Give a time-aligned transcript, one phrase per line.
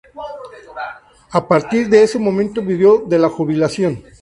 [1.29, 4.03] A partir de ese momento vivió de la jubilación.